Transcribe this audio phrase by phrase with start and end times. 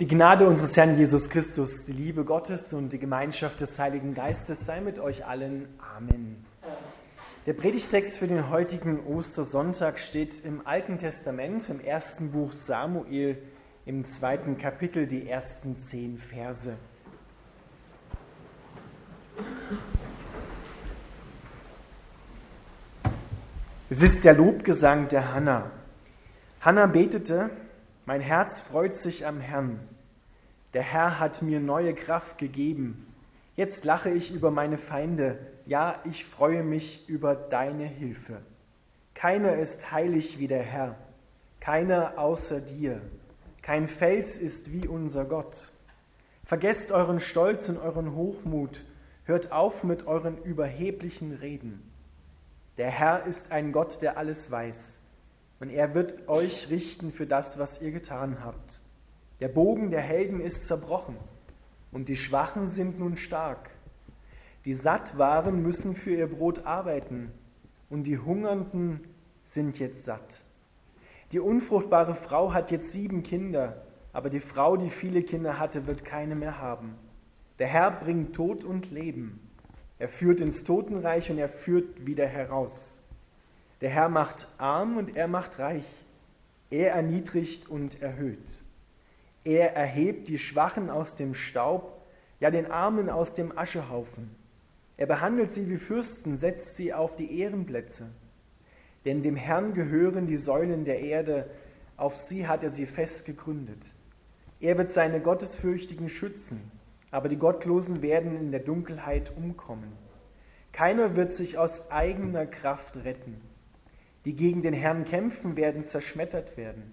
[0.00, 4.64] Die Gnade unseres Herrn Jesus Christus, die Liebe Gottes und die Gemeinschaft des Heiligen Geistes
[4.64, 5.66] sei mit euch allen.
[5.96, 6.44] Amen.
[7.46, 13.38] Der Predigtext für den heutigen Ostersonntag steht im Alten Testament, im ersten Buch Samuel,
[13.86, 16.74] im zweiten Kapitel, die ersten zehn Verse.
[23.90, 25.72] Es ist der Lobgesang der Hanna.
[26.60, 27.50] Hanna betete,
[28.08, 29.80] mein Herz freut sich am Herrn.
[30.72, 33.06] Der Herr hat mir neue Kraft gegeben.
[33.54, 35.38] Jetzt lache ich über meine Feinde.
[35.66, 38.40] Ja, ich freue mich über deine Hilfe.
[39.12, 40.96] Keiner ist heilig wie der Herr,
[41.60, 43.02] keiner außer dir.
[43.60, 45.70] Kein Fels ist wie unser Gott.
[46.44, 48.86] Vergesst euren Stolz und euren Hochmut.
[49.26, 51.82] Hört auf mit euren überheblichen Reden.
[52.78, 54.98] Der Herr ist ein Gott, der alles weiß
[55.60, 58.80] und er wird euch richten für das, was ihr getan habt.
[59.40, 61.16] Der Bogen der Helden ist zerbrochen
[61.92, 63.70] und die Schwachen sind nun stark.
[64.64, 67.32] Die satt waren, müssen für ihr Brot arbeiten
[67.88, 69.00] und die Hungernden
[69.44, 70.40] sind jetzt satt.
[71.32, 73.82] Die unfruchtbare Frau hat jetzt sieben Kinder,
[74.12, 76.96] aber die Frau, die viele Kinder hatte, wird keine mehr haben.
[77.58, 79.40] Der Herr bringt Tod und Leben.
[79.98, 82.97] Er führt ins Totenreich und er führt wieder heraus.
[83.80, 85.86] Der Herr macht arm und er macht reich.
[86.70, 88.62] Er erniedrigt und erhöht.
[89.44, 92.02] Er erhebt die Schwachen aus dem Staub,
[92.40, 94.34] ja den Armen aus dem Aschehaufen.
[94.96, 98.08] Er behandelt sie wie Fürsten, setzt sie auf die Ehrenplätze.
[99.04, 101.48] Denn dem Herrn gehören die Säulen der Erde,
[101.96, 103.94] auf sie hat er sie fest gegründet.
[104.60, 106.72] Er wird seine Gottesfürchtigen schützen,
[107.12, 109.92] aber die Gottlosen werden in der Dunkelheit umkommen.
[110.72, 113.40] Keiner wird sich aus eigener Kraft retten
[114.28, 116.92] die gegen den Herrn kämpfen, werden zerschmettert werden.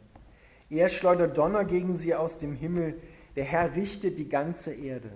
[0.70, 2.96] Er schleudert Donner gegen sie aus dem Himmel,
[3.36, 5.12] der Herr richtet die ganze Erde.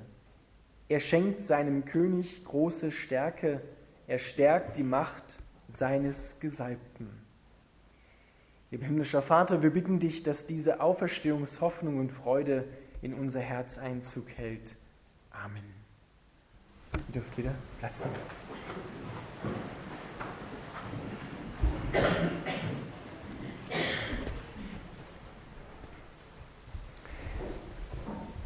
[0.89, 3.61] Er schenkt seinem König große Stärke,
[4.05, 5.39] er stärkt die Macht
[5.69, 7.07] seines Gesalbten.
[8.69, 12.65] Lieber himmlischer Vater, wir bitten dich, dass diese Auferstehungshoffnung und Freude
[13.01, 14.75] in unser Herz Einzug hält.
[15.31, 15.63] Amen.
[16.91, 18.48] Ihr dürft wieder Platz nehmen.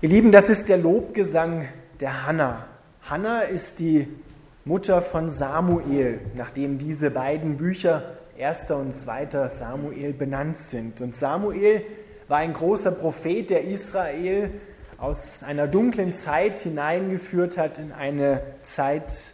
[0.03, 1.69] Ihr Lieben, das ist der Lobgesang
[2.01, 2.65] der Hanna.
[3.03, 4.09] Hanna ist die
[4.65, 10.99] Mutter von Samuel, nachdem diese beiden Bücher, erster und zweiter Samuel, benannt sind.
[10.99, 11.83] Und Samuel
[12.27, 14.51] war ein großer Prophet, der Israel
[14.97, 19.31] aus einer dunklen Zeit hineingeführt hat in eine Zeit,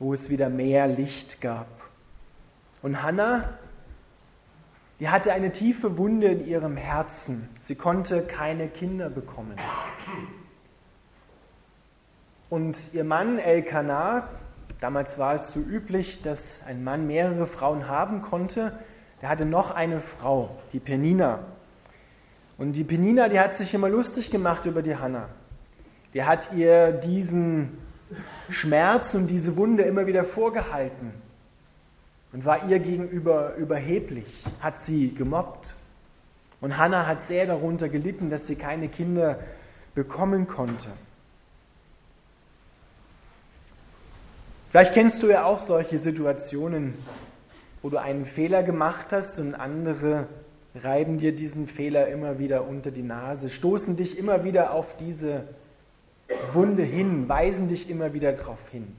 [0.00, 1.77] wo es wieder mehr Licht gab.
[2.82, 3.44] Und Hannah,
[5.00, 7.48] die hatte eine tiefe Wunde in ihrem Herzen.
[7.60, 9.56] Sie konnte keine Kinder bekommen.
[12.50, 14.28] Und ihr Mann Elkanah,
[14.80, 18.72] damals war es so üblich, dass ein Mann mehrere Frauen haben konnte,
[19.20, 21.40] der hatte noch eine Frau, die Penina.
[22.56, 25.28] Und die Penina, die hat sich immer lustig gemacht über die Hanna.
[26.14, 27.78] Die hat ihr diesen
[28.48, 31.27] Schmerz und diese Wunde immer wieder vorgehalten
[32.32, 35.76] und war ihr gegenüber überheblich, hat sie gemobbt.
[36.60, 39.38] Und Hannah hat sehr darunter gelitten, dass sie keine Kinder
[39.94, 40.88] bekommen konnte.
[44.70, 46.94] Vielleicht kennst du ja auch solche Situationen,
[47.80, 50.26] wo du einen Fehler gemacht hast und andere
[50.74, 55.44] reiben dir diesen Fehler immer wieder unter die Nase, stoßen dich immer wieder auf diese
[56.52, 58.94] Wunde hin, weisen dich immer wieder darauf hin.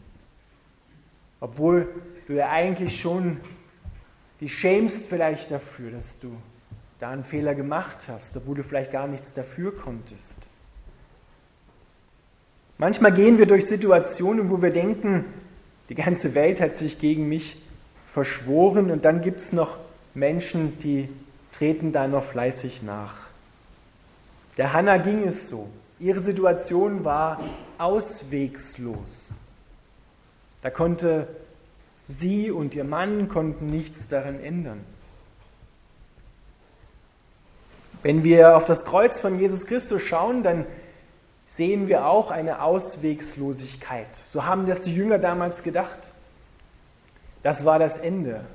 [1.40, 1.88] Obwohl
[2.28, 3.38] du ja eigentlich schon
[4.40, 6.32] die schämst vielleicht dafür, dass du
[7.00, 10.48] da einen Fehler gemacht hast, obwohl du vielleicht gar nichts dafür konntest.
[12.78, 15.26] Manchmal gehen wir durch Situationen, wo wir denken,
[15.90, 17.62] die ganze Welt hat sich gegen mich
[18.06, 19.78] verschworen und dann gibt es noch
[20.14, 21.10] Menschen, die
[21.52, 23.16] treten da noch fleißig nach.
[24.58, 25.68] Der Hanna ging es so.
[26.00, 27.42] Ihre Situation war
[27.78, 29.36] auswegslos.
[30.62, 31.28] Da konnte
[32.08, 34.84] sie und ihr Mann konnten nichts daran ändern.
[38.02, 40.66] Wenn wir auf das Kreuz von Jesus Christus schauen, dann
[41.48, 44.16] sehen wir auch eine Auswegslosigkeit.
[44.16, 45.98] So haben das die Jünger damals gedacht.
[47.44, 48.46] Das war das Ende.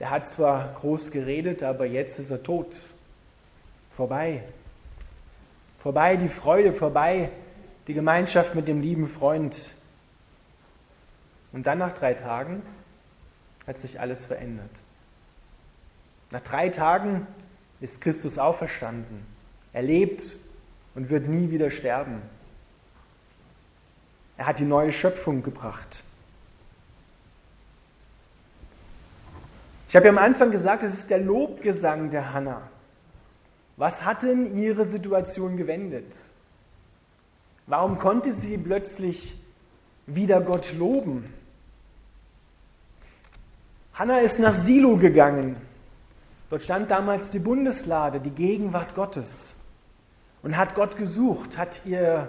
[0.00, 2.76] Der hat zwar groß geredet, aber jetzt ist er tot.
[3.90, 4.42] Vorbei.
[5.78, 7.30] Vorbei die Freude, vorbei
[7.86, 9.75] die Gemeinschaft mit dem lieben Freund,
[11.56, 12.62] und dann nach drei Tagen
[13.66, 14.68] hat sich alles verändert.
[16.30, 17.26] Nach drei Tagen
[17.80, 19.24] ist Christus auferstanden.
[19.72, 20.36] Er lebt
[20.94, 22.20] und wird nie wieder sterben.
[24.36, 26.04] Er hat die neue Schöpfung gebracht.
[29.88, 32.68] Ich habe ja am Anfang gesagt, es ist der Lobgesang der Hannah.
[33.78, 36.12] Was hat denn ihre Situation gewendet?
[37.66, 39.38] Warum konnte sie plötzlich
[40.06, 41.32] wieder Gott loben?
[43.96, 45.56] Hannah ist nach Silo gegangen.
[46.50, 49.56] Dort stand damals die Bundeslade, die Gegenwart Gottes.
[50.42, 52.28] Und hat Gott gesucht, hat ihr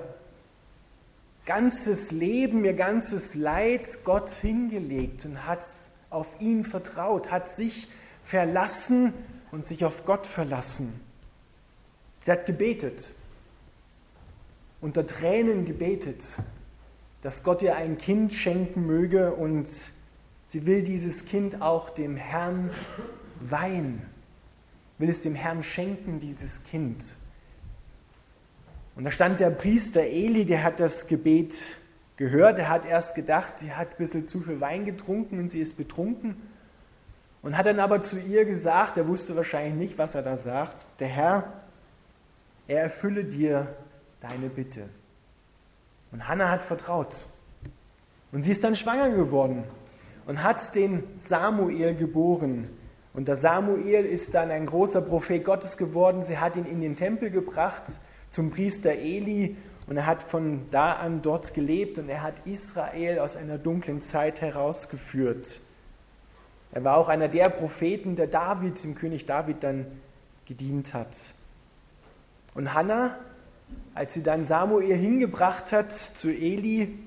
[1.45, 5.65] ganzes Leben, ihr ganzes Leid Gott hingelegt und hat
[6.09, 7.89] auf ihn vertraut, hat sich
[8.23, 9.13] verlassen
[9.51, 10.97] und sich auf Gott verlassen.
[12.23, 13.11] Sie hat gebetet,
[14.79, 16.23] unter Tränen gebetet,
[17.23, 19.67] dass Gott ihr ein Kind schenken möge und
[20.47, 22.71] sie will dieses Kind auch dem Herrn
[23.39, 24.01] weihen,
[24.97, 27.17] will es dem Herrn schenken, dieses Kind.
[28.95, 31.77] Und da stand der Priester Eli, der hat das Gebet
[32.15, 32.57] gehört.
[32.57, 35.77] Er hat erst gedacht, sie hat ein bisschen zu viel Wein getrunken und sie ist
[35.77, 36.35] betrunken.
[37.43, 40.87] Und hat dann aber zu ihr gesagt, er wusste wahrscheinlich nicht, was er da sagt,
[40.99, 41.53] der Herr,
[42.67, 43.75] er erfülle dir
[44.19, 44.89] deine Bitte.
[46.11, 47.27] Und Hannah hat vertraut.
[48.31, 49.63] Und sie ist dann schwanger geworden
[50.27, 52.69] und hat den Samuel geboren.
[53.13, 56.23] Und der Samuel ist dann ein großer Prophet Gottes geworden.
[56.23, 57.83] Sie hat ihn in den Tempel gebracht
[58.29, 59.55] zum Priester Eli
[59.87, 64.01] und er hat von da an dort gelebt und er hat Israel aus einer dunklen
[64.01, 65.61] Zeit herausgeführt.
[66.73, 69.87] Er war auch einer der Propheten, der David, dem König David dann
[70.45, 71.15] gedient hat.
[72.53, 73.17] Und Hannah,
[73.95, 76.99] als sie dann Samuel hingebracht hat zu Eli,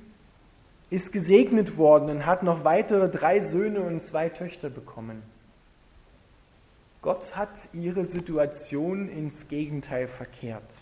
[0.90, 5.22] ist gesegnet worden und hat noch weitere drei Söhne und zwei Töchter bekommen.
[7.00, 10.75] Gott hat ihre Situation ins Gegenteil verkehrt.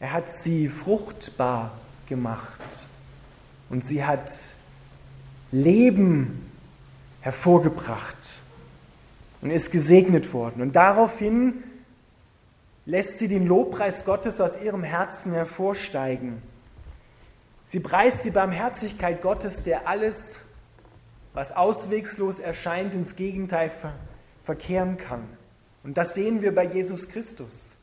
[0.00, 1.72] Er hat sie fruchtbar
[2.08, 2.88] gemacht
[3.68, 4.30] und sie hat
[5.52, 6.50] Leben
[7.20, 8.40] hervorgebracht
[9.40, 10.62] und ist gesegnet worden.
[10.62, 11.62] Und daraufhin
[12.84, 16.42] lässt sie den Lobpreis Gottes aus ihrem Herzen hervorsteigen.
[17.66, 20.40] Sie preist die Barmherzigkeit Gottes, der alles,
[21.34, 23.72] was auswegslos erscheint, ins Gegenteil
[24.44, 25.24] verkehren kann.
[25.82, 27.76] Und das sehen wir bei Jesus Christus.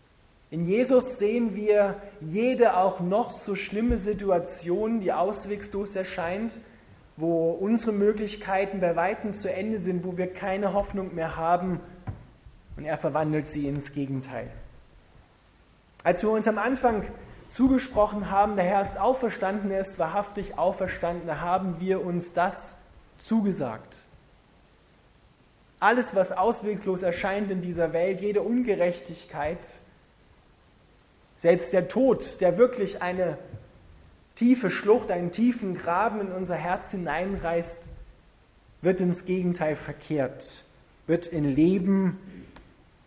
[0.51, 6.59] In Jesus sehen wir jede auch noch so schlimme Situation, die auswegslos erscheint,
[7.17, 11.81] wo unsere Möglichkeiten bei weitem zu Ende sind, wo wir keine Hoffnung mehr haben
[12.77, 14.49] und er verwandelt sie ins Gegenteil.
[16.03, 17.03] Als wir uns am Anfang
[17.53, 22.75] zugesprochen haben, der Herr ist auferstanden, er ist wahrhaftig auferstanden, haben wir uns das
[23.19, 23.97] zugesagt.
[25.79, 29.59] Alles, was auswegslos erscheint in dieser Welt, jede Ungerechtigkeit,
[31.37, 33.37] selbst der Tod, der wirklich eine
[34.33, 37.87] tiefe Schlucht, einen tiefen Graben in unser Herz hineinreißt,
[38.81, 40.63] wird ins Gegenteil verkehrt,
[41.05, 42.17] wird in Leben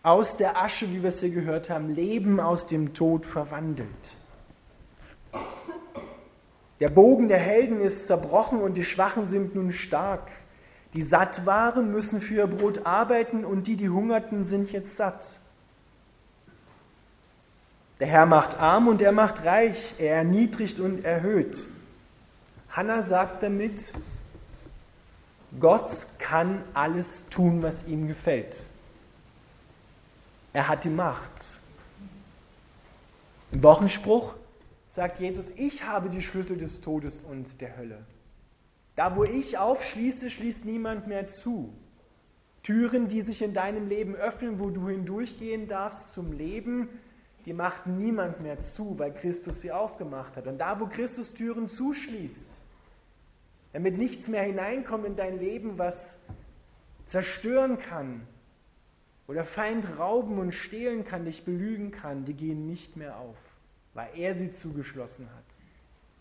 [0.03, 4.17] aus der Asche, wie wir es hier gehört haben, Leben aus dem Tod verwandelt.
[6.79, 10.29] Der Bogen der Helden ist zerbrochen und die Schwachen sind nun stark.
[10.93, 15.39] Die satt waren, müssen für ihr Brot arbeiten und die, die hungerten, sind jetzt satt.
[17.99, 21.67] Der Herr macht arm und er macht reich, er erniedrigt und erhöht.
[22.69, 23.93] Hannah sagt damit,
[25.59, 28.67] Gott kann alles tun, was ihm gefällt.
[30.53, 31.59] Er hat die Macht.
[33.51, 34.35] Im Wochenspruch
[34.97, 38.03] sagt Jesus, ich habe die Schlüssel des Todes und der Hölle.
[38.95, 41.71] Da, wo ich aufschließe, schließt niemand mehr zu.
[42.63, 46.89] Türen, die sich in deinem Leben öffnen, wo du hindurchgehen darfst zum Leben,
[47.45, 50.47] die macht niemand mehr zu, weil Christus sie aufgemacht hat.
[50.47, 52.59] Und da, wo Christus Türen zuschließt,
[53.73, 56.17] damit nichts mehr hineinkommt in dein Leben, was
[57.05, 58.25] zerstören kann
[59.27, 63.37] oder Feind rauben und stehlen kann, dich belügen kann, die gehen nicht mehr auf,
[63.97, 65.43] weil er sie zugeschlossen hat.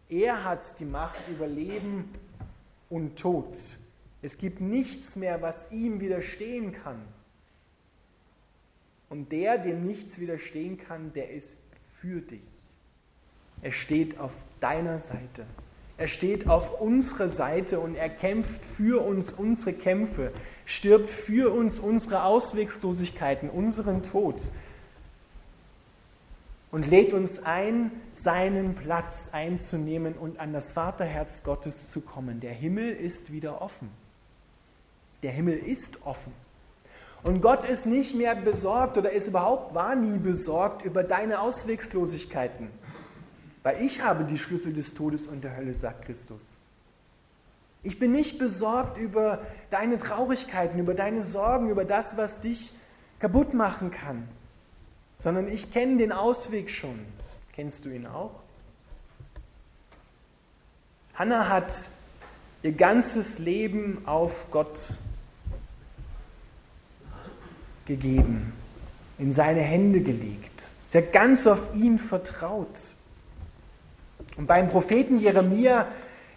[0.08, 2.08] Er hat die Macht über Leben
[2.88, 3.54] und Tod.
[4.22, 7.02] Es gibt nichts mehr, was ihm widerstehen kann.
[9.10, 11.58] Und der, dem nichts widerstehen kann, der ist
[12.00, 12.40] für dich.
[13.60, 15.44] Er steht auf deiner Seite.
[15.98, 20.32] Er steht auf unserer Seite und er kämpft für uns unsere Kämpfe,
[20.64, 24.40] stirbt für uns unsere Auswegslosigkeiten, unseren Tod
[26.76, 32.40] und lädt uns ein, seinen Platz einzunehmen und an das Vaterherz Gottes zu kommen.
[32.40, 33.88] Der Himmel ist wieder offen.
[35.22, 36.34] Der Himmel ist offen.
[37.22, 42.68] Und Gott ist nicht mehr besorgt oder ist überhaupt war nie besorgt über deine Auswegslosigkeiten.
[43.62, 46.58] Weil ich habe die Schlüssel des Todes und der Hölle, sagt Christus.
[47.82, 49.40] Ich bin nicht besorgt über
[49.70, 52.70] deine Traurigkeiten, über deine Sorgen, über das, was dich
[53.18, 54.28] kaputt machen kann,
[55.18, 57.00] sondern ich kenne den Ausweg schon.
[57.52, 58.32] Kennst du ihn auch?
[61.14, 61.72] Hannah hat
[62.62, 64.98] ihr ganzes Leben auf Gott
[67.86, 68.52] gegeben,
[69.18, 70.70] in seine Hände gelegt.
[70.86, 72.94] Sie hat ganz auf ihn vertraut.
[74.36, 75.88] Und beim Propheten Jeremia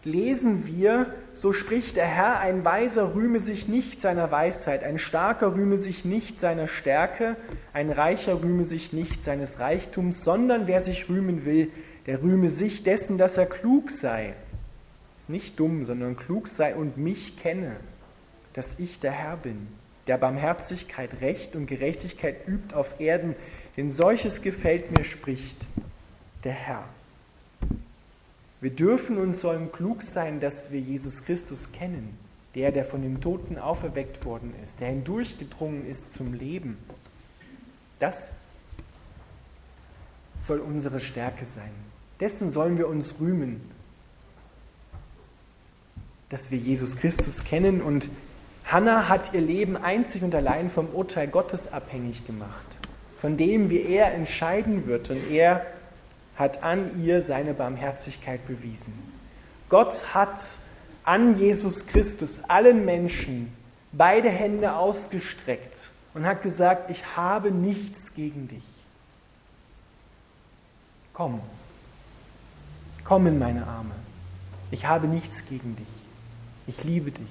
[0.04, 5.56] lesen wir, so spricht der Herr, ein Weiser rühme sich nicht seiner Weisheit, ein Starker
[5.56, 7.38] rühme sich nicht seiner Stärke,
[7.72, 11.72] ein Reicher rühme sich nicht seines Reichtums, sondern wer sich rühmen will,
[12.08, 14.34] der rühme sich dessen, dass er klug sei.
[15.30, 17.78] Nicht dumm, sondern klug sei und mich kenne,
[18.54, 19.68] dass ich der Herr bin,
[20.08, 23.36] der Barmherzigkeit, Recht und Gerechtigkeit übt auf Erden,
[23.78, 25.68] denn solches gefällt mir, spricht
[26.44, 26.84] der Herr.
[28.62, 32.18] Wir dürfen und sollen klug sein, dass wir Jesus Christus kennen,
[32.56, 36.78] der, der von den Toten auferweckt worden ist, der hindurchgedrungen ist zum Leben.
[38.00, 38.32] Das
[40.42, 41.72] soll unsere Stärke sein.
[42.20, 43.62] Dessen sollen wir uns rühmen,
[46.30, 48.10] dass wir Jesus Christus kennen und
[48.66, 52.78] Hannah hat ihr Leben einzig und allein vom Urteil Gottes abhängig gemacht,
[53.20, 55.10] von dem, wie er entscheiden wird.
[55.10, 55.66] Und er
[56.40, 58.94] hat an ihr seine Barmherzigkeit bewiesen.
[59.68, 60.40] Gott hat
[61.04, 63.54] an Jesus Christus allen Menschen
[63.92, 68.64] beide Hände ausgestreckt und hat gesagt, ich habe nichts gegen dich.
[71.14, 71.42] Komm,
[73.04, 73.92] komm in meine Arme.
[74.72, 75.88] Ich habe nichts gegen dich.
[76.68, 77.28] Ich liebe dich.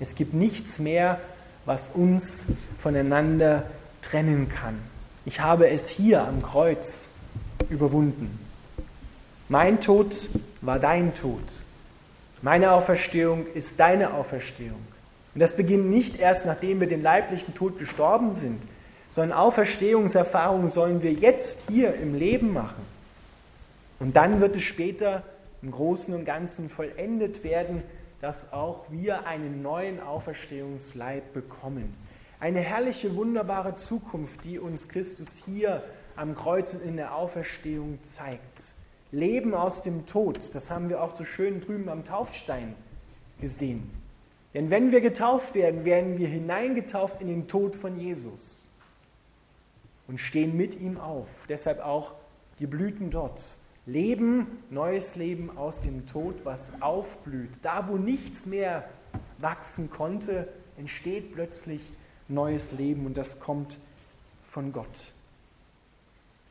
[0.00, 1.20] Es gibt nichts mehr,
[1.66, 2.46] was uns
[2.78, 3.64] voneinander
[4.00, 4.78] trennen kann.
[5.26, 7.08] Ich habe es hier am Kreuz
[7.74, 8.38] überwunden.
[9.48, 10.30] Mein Tod
[10.62, 11.42] war dein Tod.
[12.40, 14.80] Meine Auferstehung ist deine Auferstehung.
[15.34, 18.62] Und das beginnt nicht erst, nachdem wir den leiblichen Tod gestorben sind,
[19.10, 22.82] sondern Auferstehungserfahrungen sollen wir jetzt hier im Leben machen.
[24.00, 25.22] Und dann wird es später
[25.62, 27.82] im Großen und Ganzen vollendet werden,
[28.20, 31.94] dass auch wir einen neuen Auferstehungsleib bekommen.
[32.44, 35.82] Eine herrliche, wunderbare Zukunft, die uns Christus hier
[36.14, 38.60] am Kreuz und in der Auferstehung zeigt.
[39.12, 42.74] Leben aus dem Tod, das haben wir auch so schön drüben am Taufstein
[43.40, 43.90] gesehen.
[44.52, 48.68] Denn wenn wir getauft werden, werden wir hineingetauft in den Tod von Jesus
[50.06, 51.28] und stehen mit ihm auf.
[51.48, 52.12] Deshalb auch
[52.58, 53.40] die Blüten dort.
[53.86, 57.52] Leben, neues Leben aus dem Tod, was aufblüht.
[57.62, 58.84] Da, wo nichts mehr
[59.38, 60.46] wachsen konnte,
[60.76, 61.80] entsteht plötzlich
[62.28, 63.78] neues Leben und das kommt
[64.48, 65.12] von Gott.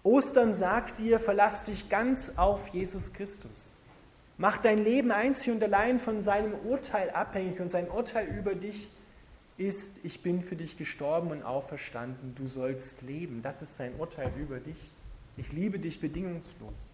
[0.04, 3.78] Ostern sagt dir, verlass dich ganz auf Jesus Christus.
[4.38, 8.90] Mach dein Leben einzig und allein von seinem Urteil abhängig und sein Urteil über dich
[9.58, 13.42] ist, ich bin für dich gestorben und auferstanden, du sollst leben.
[13.44, 14.92] Das ist sein Urteil über dich.
[15.38, 16.94] Ich liebe dich bedingungslos.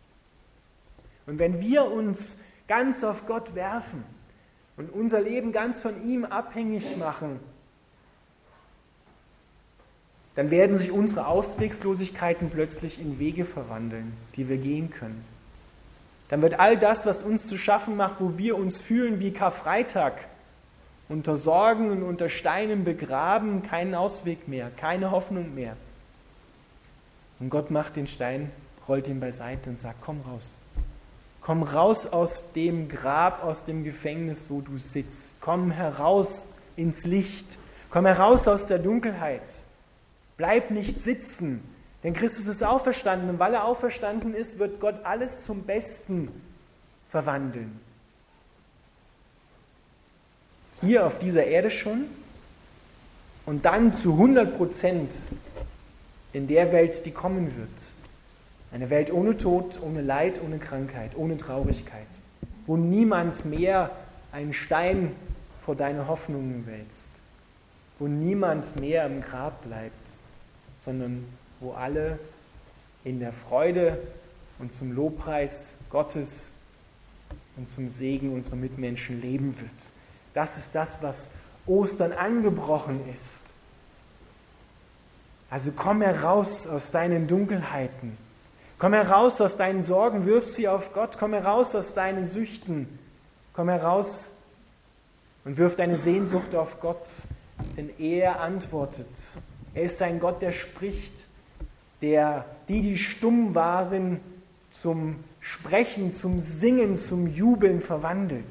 [1.26, 4.04] Und wenn wir uns ganz auf Gott werfen
[4.78, 7.40] und unser Leben ganz von ihm abhängig machen,
[10.40, 15.26] dann werden sich unsere Auswegslosigkeiten plötzlich in Wege verwandeln, die wir gehen können.
[16.30, 20.14] Dann wird all das, was uns zu schaffen macht, wo wir uns fühlen wie Karfreitag,
[21.10, 25.76] unter Sorgen und unter Steinen begraben, keinen Ausweg mehr, keine Hoffnung mehr.
[27.42, 28.50] Und Gott macht den Stein,
[28.88, 30.58] rollt ihn beiseite und sagt, komm raus.
[31.42, 35.36] Komm raus aus dem Grab, aus dem Gefängnis, wo du sitzt.
[35.42, 37.58] Komm heraus ins Licht.
[37.90, 39.44] Komm heraus aus der Dunkelheit.
[40.40, 41.62] Bleib nicht sitzen,
[42.02, 43.30] denn Christus ist auferstanden.
[43.30, 46.30] Und weil er auferstanden ist, wird Gott alles zum Besten
[47.12, 47.78] verwandeln.
[50.80, 52.06] Hier auf dieser Erde schon.
[53.46, 55.22] Und dann zu 100 Prozent
[56.32, 57.92] in der Welt, die kommen wird.
[58.72, 62.08] Eine Welt ohne Tod, ohne Leid, ohne Krankheit, ohne Traurigkeit,
[62.66, 63.92] wo niemand mehr
[64.32, 65.18] einen Stein
[65.66, 67.12] vor deine Hoffnungen wälzt,
[67.98, 70.19] wo niemand mehr im Grab bleibt,
[70.82, 71.26] sondern
[71.60, 72.20] wo alle
[73.04, 73.98] in der Freude
[74.60, 76.52] und zum Lobpreis Gottes
[77.58, 79.72] und zum Segen unserer Mitmenschen leben wird.
[80.34, 81.30] Das ist das, was
[81.66, 83.42] Ostern angebrochen ist.
[85.50, 88.18] Also komm heraus aus deinen Dunkelheiten.
[88.78, 91.18] Komm heraus aus deinen Sorgen, wirf sie auf Gott.
[91.20, 93.00] Komm heraus aus deinen Süchten.
[93.54, 94.30] Komm heraus
[95.44, 97.06] und wirf deine Sehnsucht auf Gott.
[97.76, 99.08] denn er antwortet.
[99.74, 101.14] Er ist ein Gott, der spricht,
[102.02, 104.20] der die, die stumm waren,
[104.72, 108.46] zum Sprechen, zum Singen, zum Jubeln verwandelt.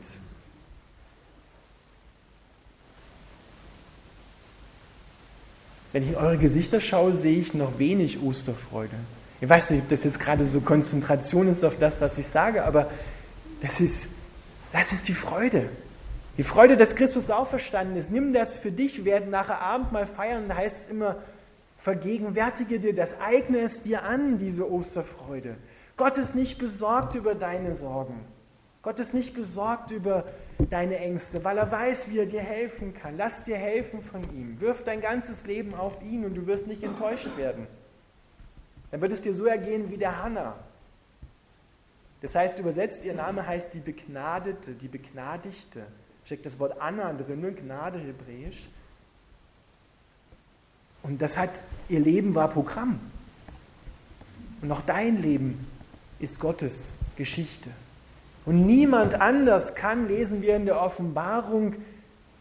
[5.93, 8.95] Wenn ich in eure Gesichter schaue, sehe ich noch wenig Osterfreude.
[9.41, 12.65] Ich weiß nicht, ob das jetzt gerade so Konzentration ist auf das, was ich sage,
[12.65, 12.91] aber
[13.63, 14.09] das ist,
[14.73, 15.71] das ist die Freude.
[16.39, 18.11] Die Freude, dass Christus auferstanden ist.
[18.13, 19.05] Nimm das für dich.
[19.05, 20.49] Werden nachher Abendmahl feiern.
[20.49, 21.17] Da heißt es immer,
[21.79, 25.57] vergegenwärtige dir das, eigne es dir an, diese Osterfreude.
[25.97, 28.21] Gott ist nicht besorgt über deine Sorgen.
[28.83, 30.25] Gott ist nicht besorgt über
[30.71, 33.17] deine Ängste, weil er weiß, wie er dir helfen kann.
[33.17, 34.61] Lass dir helfen von ihm.
[34.61, 37.67] Wirf dein ganzes Leben auf ihn und du wirst nicht enttäuscht werden.
[38.93, 40.55] Dann wird es dir so ergehen wie der Hannah.
[42.23, 45.87] Das heißt, übersetzt, ihr Name heißt die Begnadete, die Begnadigte.
[46.29, 48.69] Steckt das Wort Anna drin, Gnade hebräisch.
[51.03, 53.01] Und das hat, ihr Leben war Programm.
[54.61, 55.67] Und auch dein Leben
[56.19, 57.71] ist Gottes Geschichte.
[58.45, 61.77] Und niemand anders kann, lesen wir in der Offenbarung,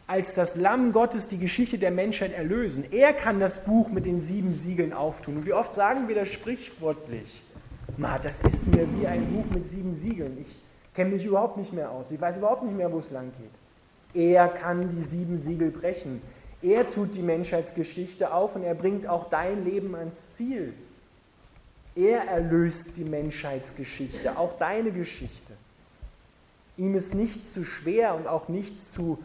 [0.05, 2.83] als das Lamm Gottes die Geschichte der Menschheit erlösen.
[2.91, 5.37] Er kann das Buch mit den sieben Siegeln auftun.
[5.37, 7.41] Und wie oft sagen wir das sprichwörtlich?
[7.95, 10.39] Ma, das ist mir wie ein Buch mit sieben Siegeln.
[10.41, 10.57] Ich
[10.93, 12.11] kenne mich überhaupt nicht mehr aus.
[12.11, 13.66] Ich weiß überhaupt nicht mehr, wo es lang geht.
[14.17, 16.23] Er kann die sieben Siegel brechen.
[16.63, 20.73] Er tut die Menschheitsgeschichte auf und er bringt auch dein Leben ans Ziel.
[21.95, 25.53] Er erlöst die Menschheitsgeschichte, auch deine Geschichte.
[26.77, 29.19] Ihm ist nichts zu schwer und auch nichts zu,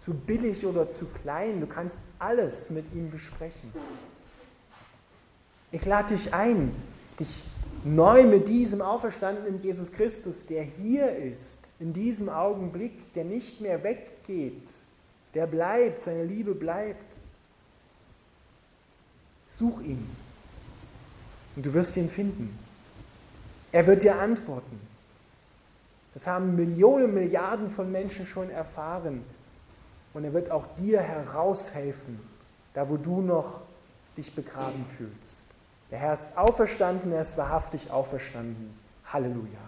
[0.00, 1.60] zu billig oder zu klein.
[1.60, 3.70] Du kannst alles mit ihm besprechen.
[5.72, 6.74] Ich lade dich ein,
[7.20, 7.42] dich
[7.84, 13.82] neu mit diesem auferstandenen Jesus Christus, der hier ist, in diesem Augenblick, der nicht mehr
[13.82, 14.68] weggeht,
[15.34, 17.22] der bleibt, seine Liebe bleibt.
[19.50, 20.08] Such ihn
[21.58, 22.56] und du wirst ihn finden.
[23.72, 24.80] Er wird dir antworten.
[26.14, 29.24] Das haben Millionen, Milliarden von Menschen schon erfahren.
[30.14, 32.20] Und er wird auch dir heraushelfen,
[32.74, 33.60] da wo du noch
[34.16, 35.46] dich begraben fühlst.
[35.90, 38.72] Der Herr ist auferstanden, er ist wahrhaftig auferstanden.
[39.12, 39.58] Halleluja.